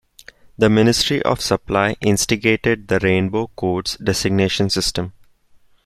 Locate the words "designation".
3.97-4.71